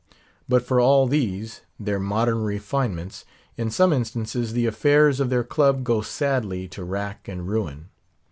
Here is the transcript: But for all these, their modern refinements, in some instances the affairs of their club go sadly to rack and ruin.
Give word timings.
But 0.49 0.63
for 0.63 0.79
all 0.79 1.05
these, 1.05 1.61
their 1.79 1.99
modern 1.99 2.41
refinements, 2.41 3.23
in 3.55 3.69
some 3.69 3.93
instances 3.93 4.53
the 4.53 4.65
affairs 4.65 5.19
of 5.19 5.29
their 5.29 5.43
club 5.43 5.83
go 5.83 6.01
sadly 6.01 6.67
to 6.69 6.83
rack 6.83 7.27
and 7.27 7.47
ruin. 7.47 7.89